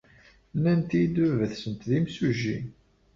[0.55, 2.57] Nnant-iyi-d baba-tsent d imsujji.